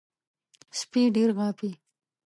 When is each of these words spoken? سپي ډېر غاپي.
سپي 0.79 1.01
ډېر 1.15 1.29
غاپي. 1.37 1.71